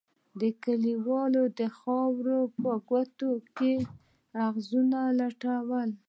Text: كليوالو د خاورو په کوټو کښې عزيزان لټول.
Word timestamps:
كليوالو 0.63 1.43
د 1.59 1.61
خاورو 1.77 2.39
په 2.61 2.71
کوټو 2.89 3.31
کښې 3.57 3.75
عزيزان 4.45 5.07
لټول. 5.21 5.89